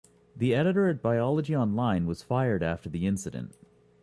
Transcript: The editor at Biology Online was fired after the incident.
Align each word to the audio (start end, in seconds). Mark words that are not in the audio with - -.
The 0.35 0.55
editor 0.55 0.87
at 0.87 1.03
Biology 1.03 1.55
Online 1.55 2.07
was 2.07 2.23
fired 2.23 2.63
after 2.63 2.89
the 2.89 3.05
incident. 3.05 3.55